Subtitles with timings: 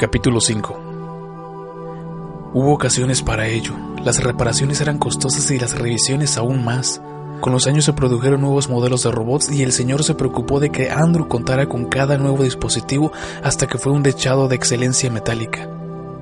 [0.00, 0.80] Capítulo 5
[2.54, 3.74] Hubo ocasiones para ello.
[4.02, 7.02] Las reparaciones eran costosas y las revisiones aún más.
[7.42, 10.70] Con los años se produjeron nuevos modelos de robots y el señor se preocupó de
[10.70, 13.12] que Andrew contara con cada nuevo dispositivo
[13.44, 15.68] hasta que fue un dechado de excelencia metálica.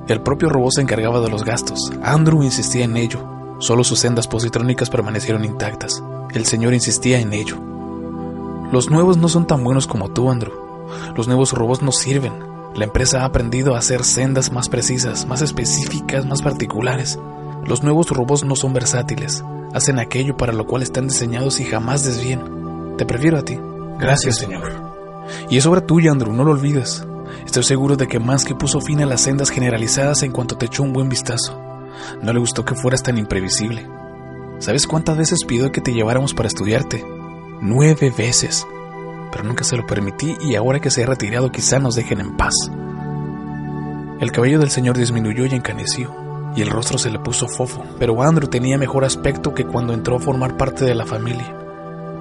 [0.08, 1.92] El propio robot se encargaba de los gastos.
[2.02, 3.24] Andrew insistía en ello.
[3.60, 6.02] Solo sus sendas positrónicas permanecieron intactas.
[6.34, 7.60] El señor insistía en ello.
[8.72, 10.54] Los nuevos no son tan buenos como tú, Andrew.
[11.16, 12.47] Los nuevos robots no sirven.
[12.74, 17.18] La empresa ha aprendido a hacer sendas más precisas, más específicas, más particulares.
[17.66, 19.44] Los nuevos robots no son versátiles.
[19.74, 22.96] Hacen aquello para lo cual están diseñados y jamás desvían.
[22.96, 23.58] Te prefiero a ti.
[23.98, 24.72] Gracias, señor.
[25.50, 27.06] Y es obra tuya, Andrew, no lo olvides.
[27.44, 30.82] Estoy seguro de que Mansky puso fin a las sendas generalizadas en cuanto te echó
[30.82, 31.60] un buen vistazo.
[32.22, 33.86] No le gustó que fueras tan imprevisible.
[34.58, 37.04] ¿Sabes cuántas veces pidió que te lleváramos para estudiarte?
[37.60, 38.66] Nueve veces.
[39.30, 42.36] Pero nunca se lo permití y ahora que se ha retirado quizá nos dejen en
[42.36, 42.54] paz.
[44.20, 46.12] El cabello del señor disminuyó y encaneció,
[46.56, 50.16] y el rostro se le puso fofo, pero Andrew tenía mejor aspecto que cuando entró
[50.16, 51.54] a formar parte de la familia.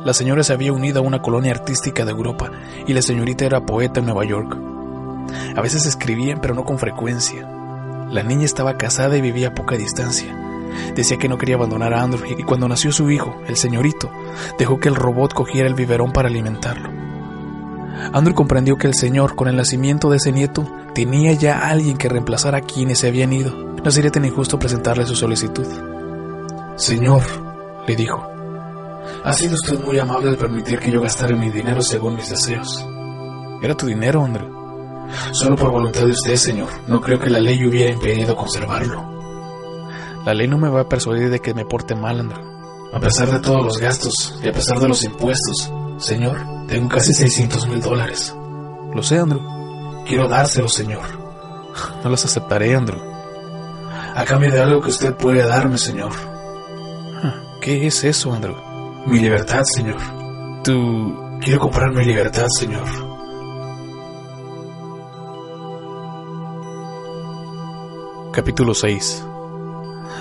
[0.05, 2.51] La señora se había unido a una colonia artística de Europa
[2.85, 4.57] y la señorita era poeta en Nueva York.
[5.55, 7.47] A veces escribían, pero no con frecuencia.
[8.11, 10.33] La niña estaba casada y vivía a poca distancia.
[10.95, 14.11] Decía que no quería abandonar a Andrew y cuando nació su hijo, el señorito,
[14.57, 16.89] dejó que el robot cogiera el biberón para alimentarlo.
[18.13, 22.09] Andrew comprendió que el señor, con el nacimiento de ese nieto, tenía ya alguien que
[22.09, 23.51] reemplazara a quienes se habían ido.
[23.83, 25.65] No sería tan injusto presentarle su solicitud.
[26.75, 27.23] Señor,
[27.87, 28.27] le dijo,
[29.23, 32.85] ha sido usted muy amable al permitir que yo gastara mi dinero según mis deseos.
[33.61, 34.57] Era tu dinero, Andrew.
[35.31, 36.69] Solo por voluntad de usted, señor.
[36.87, 39.17] No creo que la ley hubiera impedido conservarlo.
[40.25, 42.56] La ley no me va a persuadir de que me porte mal, Andrew.
[42.93, 47.13] A pesar de todos los gastos y a pesar de los impuestos, señor, tengo casi
[47.13, 48.33] 600 mil dólares.
[48.93, 49.41] Lo sé, Andrew.
[50.05, 51.03] Quiero dárselos, señor.
[52.03, 52.99] No los aceptaré, Andrew.
[54.15, 56.11] A cambio de algo que usted puede darme, señor.
[57.61, 58.55] ¿Qué es eso, Andrew?
[59.05, 60.01] Mi libertad, señor.
[60.63, 61.15] Tú...
[61.39, 62.87] Quiero comprar mi libertad, señor.
[68.33, 69.26] Capítulo 6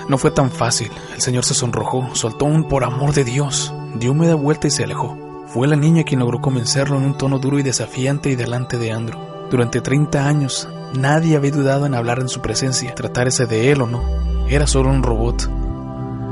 [0.09, 0.91] No fue tan fácil.
[1.13, 4.83] El señor se sonrojó, soltó un por amor de Dios, dio media vuelta y se
[4.83, 5.17] alejó.
[5.47, 8.91] Fue la niña quien logró convencerlo en un tono duro y desafiante y delante de
[8.91, 9.19] Andrew.
[9.49, 13.87] Durante 30 años, nadie había dudado en hablar en su presencia, tratarse de él o
[13.87, 14.03] no.
[14.47, 15.49] Era solo un robot.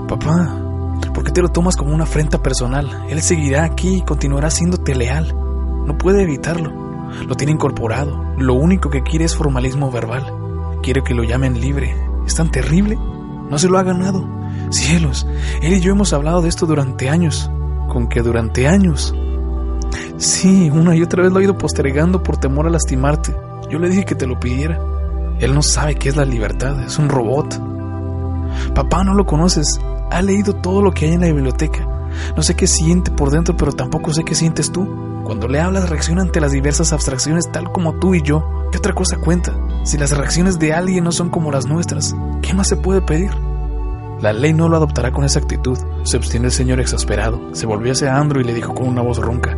[0.07, 0.57] Papá,
[1.13, 3.05] ¿por qué te lo tomas como una afrenta personal?
[3.09, 5.33] Él seguirá aquí y continuará siéndote leal.
[5.85, 6.71] No puede evitarlo.
[7.27, 8.33] Lo tiene incorporado.
[8.37, 10.25] Lo único que quiere es formalismo verbal.
[10.81, 11.95] Quiere que lo llamen libre.
[12.25, 12.97] ¿Es tan terrible?
[13.49, 14.27] No se lo ha ganado.
[14.69, 15.27] Cielos,
[15.61, 17.49] él y yo hemos hablado de esto durante años.
[17.87, 19.13] ¿Con que durante años?
[20.17, 23.35] Sí, una y otra vez lo he ido postergando por temor a lastimarte.
[23.69, 24.79] Yo le dije que te lo pidiera.
[25.39, 27.61] Él no sabe qué es la libertad, es un robot.
[28.73, 29.79] Papá, no lo conoces.
[30.11, 31.87] Ha leído todo lo que hay en la biblioteca.
[32.35, 34.87] No sé qué siente por dentro, pero tampoco sé qué sientes tú.
[35.25, 38.47] Cuando le hablas, reacciona ante las diversas abstracciones tal como tú y yo.
[38.71, 39.53] ¿Qué otra cosa cuenta?
[39.85, 43.29] Si las reacciones de alguien no son como las nuestras, ¿qué más se puede pedir?
[44.19, 47.53] La ley no lo adoptará con esa actitud, se obstinó el señor exasperado.
[47.53, 49.55] Se volvió hacia Andrew y le dijo con una voz ronca: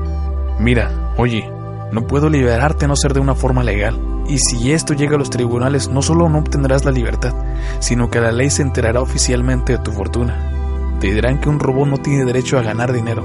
[0.59, 1.49] Mira, oye,
[1.93, 4.01] no puedo liberarte a no ser de una forma legal.
[4.27, 7.33] Y si esto llega a los tribunales, no solo no obtendrás la libertad,
[7.79, 10.97] sino que la ley se enterará oficialmente de tu fortuna.
[10.99, 13.23] Te dirán que un robot no tiene derecho a ganar dinero.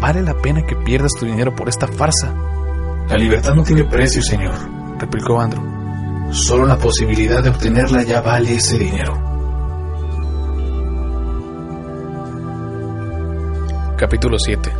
[0.00, 2.32] ¿Vale la pena que pierdas tu dinero por esta farsa?
[3.08, 4.54] La libertad no tiene precio, señor,
[5.00, 5.75] replicó Andrew.
[6.30, 9.14] Solo la posibilidad de obtenerla ya vale ese dinero.
[13.96, 14.72] Capítulo 7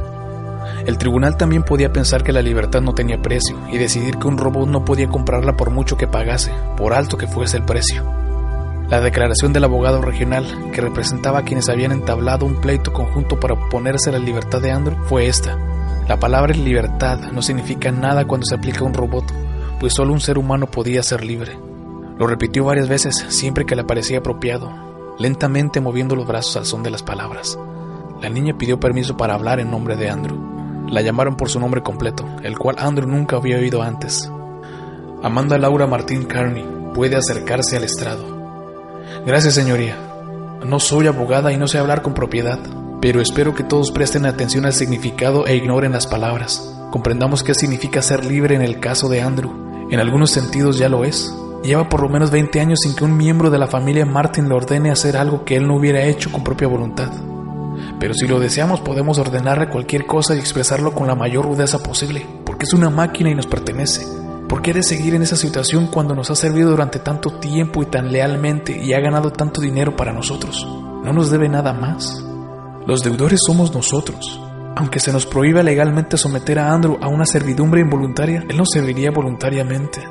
[0.85, 4.37] El tribunal también podía pensar que la libertad no tenía precio y decidir que un
[4.37, 8.05] robot no podía comprarla por mucho que pagase, por alto que fuese el precio.
[8.91, 13.55] La declaración del abogado regional, que representaba a quienes habían entablado un pleito conjunto para
[13.55, 15.57] oponerse a la libertad de Andrew, fue esta.
[16.09, 19.25] La palabra libertad no significa nada cuando se aplica a un robot,
[19.81, 21.59] pues solo un ser humano podía ser libre.
[22.19, 24.71] Lo repitió varias veces, siempre que le parecía apropiado,
[25.19, 27.59] lentamente moviendo los brazos al son de las palabras.
[28.21, 30.39] La niña pidió permiso para hablar en nombre de Andrew.
[30.89, 34.31] La llamaron por su nombre completo, el cual Andrew nunca había oído antes.
[35.23, 36.65] Amanda Laura Martín Carney
[36.95, 38.25] puede acercarse al estrado.
[39.27, 39.97] Gracias, señoría.
[40.65, 42.59] No soy abogada y no sé hablar con propiedad,
[43.01, 46.73] pero espero que todos presten atención al significado e ignoren las palabras.
[46.91, 49.66] Comprendamos qué significa ser libre en el caso de Andrew.
[49.91, 51.35] En algunos sentidos ya lo es.
[51.63, 54.55] Lleva por lo menos 20 años sin que un miembro de la familia Martin le
[54.55, 57.11] ordene hacer algo que él no hubiera hecho con propia voluntad.
[58.01, 62.27] Pero si lo deseamos podemos ordenarle cualquier cosa y expresarlo con la mayor rudeza posible,
[62.45, 64.07] porque es una máquina y nos pertenece.
[64.49, 67.87] ¿Por qué de seguir en esa situación cuando nos ha servido durante tanto tiempo y
[67.87, 70.67] tan lealmente y ha ganado tanto dinero para nosotros?
[71.05, 72.25] No nos debe nada más.
[72.87, 74.41] Los deudores somos nosotros.
[74.79, 79.11] Aunque se nos prohíba legalmente someter a Andrew a una servidumbre involuntaria, él nos serviría
[79.11, 80.07] voluntariamente.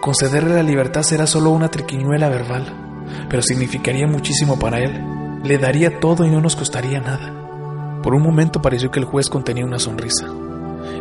[0.00, 5.40] Concederle la libertad será solo una triquiñuela verbal, pero significaría muchísimo para él.
[5.44, 8.00] Le daría todo y no nos costaría nada.
[8.02, 10.26] Por un momento pareció que el juez contenía una sonrisa.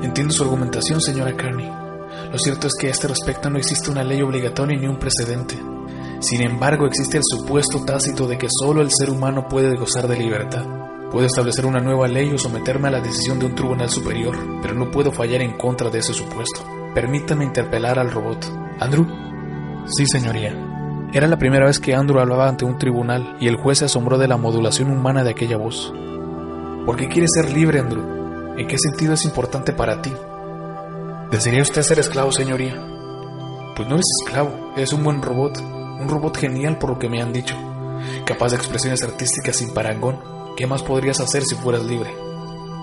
[0.04, 1.72] Entiendo su argumentación, señora Carney.
[2.32, 5.58] Lo cierto es que a este respecto no existe una ley obligatoria ni un precedente.
[6.20, 10.18] Sin embargo, existe el supuesto tácito de que solo el ser humano puede gozar de
[10.18, 10.66] libertad.
[11.12, 14.74] Puedo establecer una nueva ley o someterme a la decisión de un tribunal superior, pero
[14.74, 16.62] no puedo fallar en contra de ese supuesto.
[16.94, 18.46] Permítame interpelar al robot.
[18.80, 19.06] ¿Andrew?
[19.86, 20.54] Sí, señoría.
[21.14, 24.18] Era la primera vez que Andrew hablaba ante un tribunal y el juez se asombró
[24.18, 25.94] de la modulación humana de aquella voz.
[26.86, 28.56] ¿Por qué quieres ser libre, Andrew?
[28.58, 30.12] ¿En qué sentido es importante para ti?
[31.32, 32.76] ¿Desearía usted ser esclavo, señoría?
[33.76, 37.22] Pues no es esclavo, es un buen robot, un robot genial por lo que me
[37.22, 37.56] han dicho,
[38.26, 40.37] capaz de expresiones artísticas sin parangón.
[40.58, 42.16] ¿Qué más podrías hacer si fueras libre?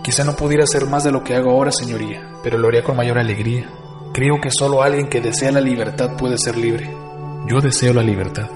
[0.05, 2.97] Quizá no pudiera hacer más de lo que hago ahora, señoría, pero lo haría con
[2.97, 3.69] mayor alegría.
[4.13, 6.89] Creo que solo alguien que desea la libertad puede ser libre.
[7.49, 8.49] Yo deseo la libertad.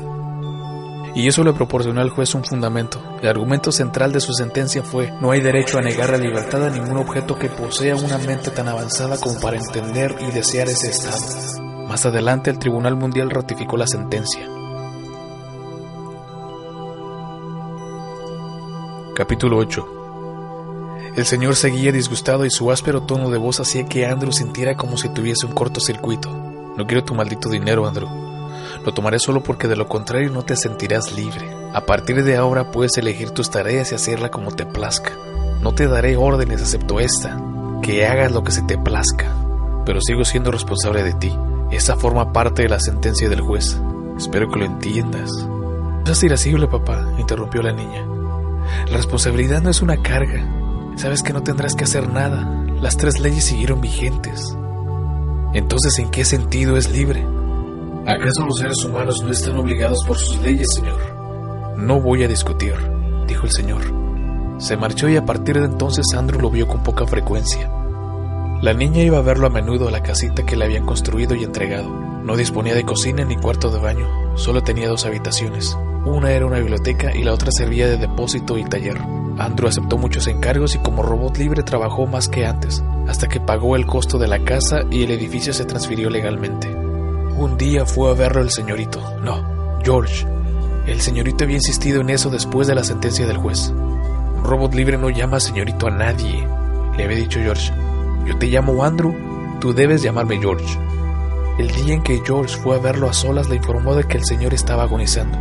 [1.16, 3.02] Y eso le proporcionó al juez un fundamento.
[3.20, 6.70] El argumento central de su sentencia fue, no hay derecho a negar la libertad a
[6.70, 11.58] ningún objeto que posea una mente tan avanzada como para entender y desear ese estado.
[11.88, 14.48] Más adelante el Tribunal Mundial ratificó la sentencia.
[19.18, 24.30] Capítulo 8 El señor seguía disgustado y su áspero tono de voz hacía que Andrew
[24.30, 26.30] sintiera como si tuviese un cortocircuito.
[26.76, 28.08] No quiero tu maldito dinero, Andrew.
[28.84, 31.50] Lo tomaré solo porque de lo contrario no te sentirás libre.
[31.74, 35.10] A partir de ahora puedes elegir tus tareas y hacerla como te plazca.
[35.62, 37.42] No te daré órdenes excepto esta,
[37.82, 39.34] que hagas lo que se te plazca.
[39.84, 41.36] Pero sigo siendo responsable de ti.
[41.72, 43.80] Esa forma parte de la sentencia del juez.
[44.16, 45.28] Espero que lo entiendas.
[45.32, 48.06] No seas irascible, papá, interrumpió la niña.
[48.90, 50.46] La responsabilidad no es una carga.
[50.96, 52.64] Sabes que no tendrás que hacer nada.
[52.80, 54.56] Las tres leyes siguieron vigentes.
[55.54, 57.24] Entonces, ¿en qué sentido es libre?
[58.06, 61.76] ¿Acaso los seres humanos no están obligados por sus leyes, señor?
[61.76, 62.74] No voy a discutir,
[63.26, 63.82] dijo el señor.
[64.58, 67.70] Se marchó y a partir de entonces Andrew lo vio con poca frecuencia.
[68.60, 71.44] La niña iba a verlo a menudo a la casita que le habían construido y
[71.44, 71.88] entregado.
[71.88, 75.78] No disponía de cocina ni cuarto de baño, solo tenía dos habitaciones.
[76.04, 78.98] Una era una biblioteca y la otra servía de depósito y taller.
[79.38, 83.76] Andrew aceptó muchos encargos y como robot libre trabajó más que antes, hasta que pagó
[83.76, 86.68] el costo de la casa y el edificio se transfirió legalmente.
[86.68, 90.26] Un día fue a verlo el señorito, no, George.
[90.88, 93.72] El señorito había insistido en eso después de la sentencia del juez.
[94.42, 96.44] Robot libre no llama señorito a nadie,
[96.96, 97.72] le había dicho George.
[98.28, 99.14] Yo te llamo Andrew,
[99.58, 100.78] tú debes llamarme George.
[101.58, 104.24] El día en que George fue a verlo a solas le informó de que el
[104.26, 105.38] señor estaba agonizando.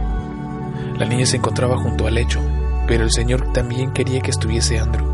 [0.98, 2.40] La niña se encontraba junto al lecho,
[2.88, 5.06] pero el señor también quería que estuviese Andrew.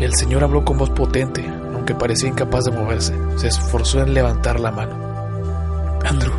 [0.00, 3.14] El señor habló con voz potente, aunque parecía incapaz de moverse.
[3.36, 4.96] Se esforzó en levantar la mano.
[6.04, 6.34] Andrew,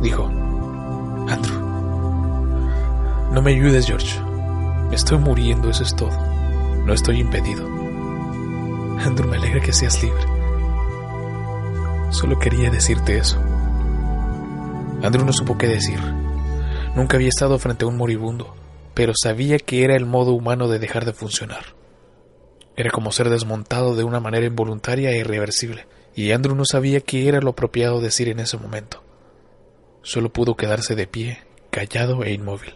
[0.00, 0.24] dijo.
[1.28, 1.60] Andrew.
[3.32, 4.20] No me ayudes, George.
[4.88, 6.16] Me estoy muriendo, eso es todo.
[6.84, 7.87] No estoy impedido.
[9.00, 10.22] Andrew, me alegra que seas libre.
[12.10, 13.38] Solo quería decirte eso.
[15.02, 16.00] Andrew no supo qué decir.
[16.94, 18.54] Nunca había estado frente a un moribundo,
[18.94, 21.76] pero sabía que era el modo humano de dejar de funcionar.
[22.76, 27.28] Era como ser desmontado de una manera involuntaria e irreversible, y Andrew no sabía qué
[27.28, 29.02] era lo apropiado decir en ese momento.
[30.02, 31.38] Solo pudo quedarse de pie,
[31.70, 32.74] callado e inmóvil.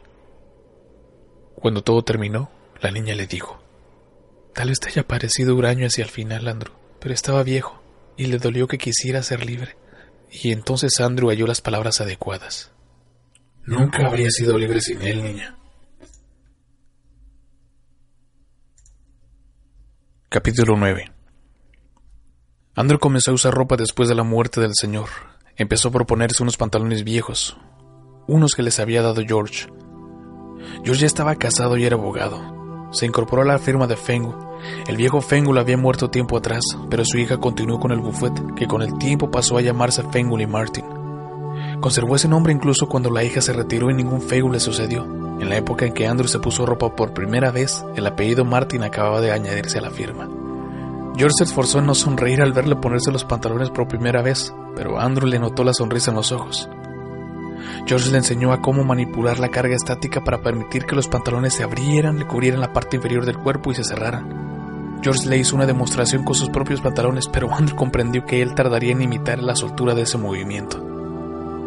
[1.54, 2.50] Cuando todo terminó,
[2.80, 3.61] la niña le dijo,
[4.54, 7.82] Tal vez te haya parecido huraño hacia el final, Andrew, pero estaba viejo
[8.16, 9.76] y le dolió que quisiera ser libre.
[10.30, 12.72] Y entonces Andrew halló las palabras adecuadas.
[13.64, 15.56] Nunca habría sido libre sin él, niña.
[20.28, 21.12] Capítulo 9
[22.74, 25.08] Andrew comenzó a usar ropa después de la muerte del señor.
[25.56, 27.58] Empezó a proponerse unos pantalones viejos,
[28.26, 29.68] unos que les había dado George.
[30.82, 32.61] George ya estaba casado y era abogado.
[32.92, 34.34] Se incorporó a la firma de Fengu.
[34.86, 38.66] El viejo Fengul había muerto tiempo atrás, pero su hija continuó con el buffet, que
[38.66, 40.84] con el tiempo pasó a llamarse Fengul y Martin.
[41.80, 45.04] Conservó ese nombre incluso cuando la hija se retiró y ningún Fengul le sucedió.
[45.40, 48.82] En la época en que Andrew se puso ropa por primera vez, el apellido Martin
[48.82, 50.28] acababa de añadirse a la firma.
[51.16, 55.00] George se esforzó en no sonreír al verle ponerse los pantalones por primera vez, pero
[55.00, 56.68] Andrew le notó la sonrisa en los ojos.
[57.86, 61.62] George le enseñó a cómo manipular la carga estática para permitir que los pantalones se
[61.62, 65.00] abrieran, le cubrieran la parte inferior del cuerpo y se cerraran.
[65.02, 68.92] George le hizo una demostración con sus propios pantalones, pero Andrew comprendió que él tardaría
[68.92, 70.78] en imitar la soltura de ese movimiento.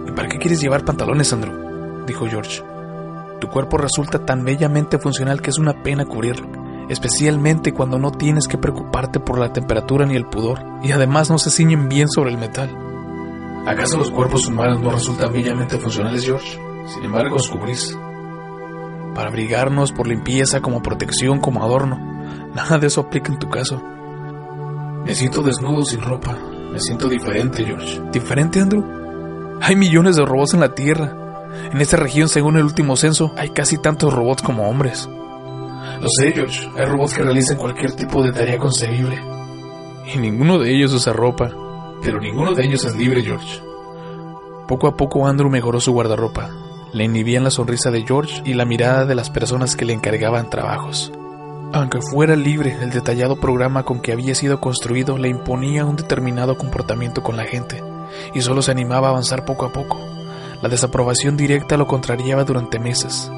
[0.08, 2.06] ¿Y para qué quieres llevar pantalones, Andrew?
[2.06, 2.64] dijo George.
[3.42, 6.48] Tu cuerpo resulta tan bellamente funcional que es una pena cubrirlo,
[6.88, 11.38] especialmente cuando no tienes que preocuparte por la temperatura ni el pudor, y además no
[11.38, 12.85] se ciñen bien sobre el metal.
[13.66, 16.60] ¿Acaso los cuerpos humanos no resultan bellamente funcionales, George?
[16.86, 17.98] Sin embargo, os cubrís.
[19.16, 21.98] Para abrigarnos por limpieza, como protección, como adorno.
[22.54, 23.82] Nada de eso aplica en tu caso.
[25.04, 26.38] Me siento desnudo sin ropa.
[26.72, 28.02] Me siento diferente, George.
[28.12, 28.84] ¿Diferente, Andrew?
[29.62, 31.48] Hay millones de robots en la Tierra.
[31.72, 35.10] En esta región, según el último censo, hay casi tantos robots como hombres.
[36.02, 36.70] Lo sé, George.
[36.78, 39.20] Hay robots que realizan cualquier tipo de tarea concebible.
[40.14, 41.65] Y ninguno de ellos usa ropa.
[42.06, 43.62] Pero ninguno de ellos es libre, George.
[44.68, 46.52] Poco a poco Andrew mejoró su guardarropa.
[46.94, 50.52] Le inhibían la sonrisa de George y la mirada de las personas que le encargaban
[50.52, 51.12] trabajos.
[51.74, 56.58] Aunque fuera libre, el detallado programa con que había sido construido le imponía un determinado
[56.58, 57.84] comportamiento con la gente,
[58.36, 60.00] y solo se animaba a avanzar poco a poco.
[60.62, 63.30] La desaprobación directa lo contrariaba durante meses.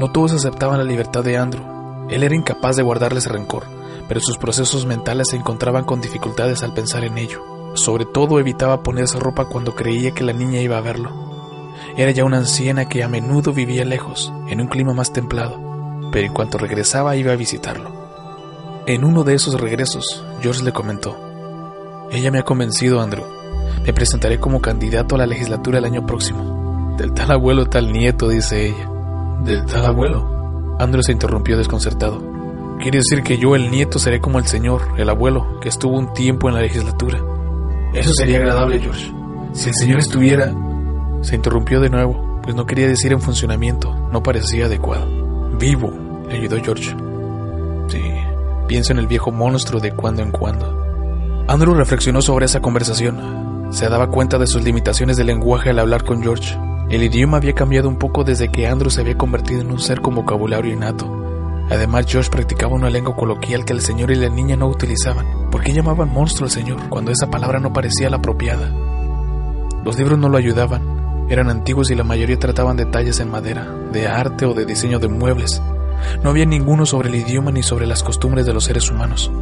[0.00, 1.62] No todos aceptaban la libertad de Andrew.
[2.10, 3.64] Él era incapaz de guardarles rencor,
[4.08, 7.55] pero sus procesos mentales se encontraban con dificultades al pensar en ello.
[7.76, 11.10] Sobre todo evitaba ponerse ropa cuando creía que la niña iba a verlo.
[11.94, 15.60] Era ya una anciana que a menudo vivía lejos, en un clima más templado,
[16.10, 17.90] pero en cuanto regresaba iba a visitarlo.
[18.86, 21.18] En uno de esos regresos, George le comentó,
[22.10, 23.26] Ella me ha convencido, Andrew.
[23.84, 26.94] Me presentaré como candidato a la legislatura el año próximo.
[26.96, 28.90] Del tal abuelo tal nieto, dice ella.
[29.44, 30.76] ¿Del tal abuelo?
[30.78, 32.22] Andrew se interrumpió desconcertado.
[32.80, 36.14] Quiere decir que yo, el nieto, seré como el señor, el abuelo, que estuvo un
[36.14, 37.35] tiempo en la legislatura.
[37.94, 39.12] Eso sería agradable, George.
[39.52, 40.52] Si el señor estuviera...
[41.22, 45.06] Se interrumpió de nuevo, pues no quería decir en funcionamiento, no parecía adecuado.
[45.58, 45.92] Vivo,
[46.28, 46.94] le ayudó George.
[47.88, 48.02] Sí,
[48.68, 50.86] pienso en el viejo monstruo de cuando en cuando.
[51.48, 53.68] Andrew reflexionó sobre esa conversación.
[53.70, 56.56] Se daba cuenta de sus limitaciones de lenguaje al hablar con George.
[56.90, 60.00] El idioma había cambiado un poco desde que Andrew se había convertido en un ser
[60.00, 61.10] con vocabulario innato.
[61.70, 65.45] Además, George practicaba una lengua coloquial que el señor y la niña no utilizaban.
[65.56, 68.70] ¿Por qué llamaban monstruo al señor cuando esa palabra no parecía la apropiada?
[69.86, 71.26] Los libros no lo ayudaban.
[71.30, 75.08] Eran antiguos y la mayoría trataban detalles en madera, de arte o de diseño de
[75.08, 75.62] muebles.
[76.22, 79.32] No había ninguno sobre el idioma ni sobre las costumbres de los seres humanos.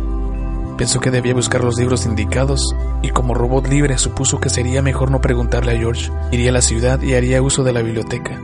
[0.78, 5.11] Pensó que debía buscar los libros indicados y como robot libre supuso que sería mejor
[5.11, 6.12] no preguntarle a George.
[6.30, 8.40] Iría a la ciudad y haría uso de la biblioteca.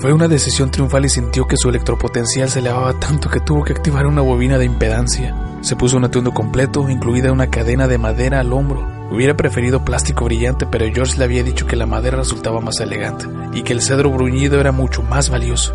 [0.00, 3.72] Fue una decisión triunfal y sintió que su electropotencial se elevaba tanto que tuvo que
[3.72, 5.34] activar una bobina de impedancia.
[5.60, 8.86] Se puso un atuendo completo, incluida una cadena de madera al hombro.
[9.10, 13.26] Hubiera preferido plástico brillante, pero George le había dicho que la madera resultaba más elegante
[13.52, 15.74] y que el cedro bruñido era mucho más valioso.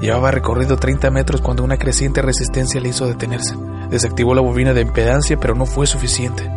[0.00, 3.54] Llevaba recorrido 30 metros cuando una creciente resistencia le hizo detenerse.
[3.88, 6.50] Desactivó la bobina de impedancia, pero no fue suficiente.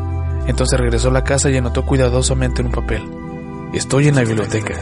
[0.48, 3.04] Entonces regresó a la casa y anotó cuidadosamente en un papel.
[3.74, 4.74] Estoy en la biblioteca.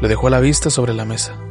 [0.00, 1.43] Le dejó la vista sobre la mesa.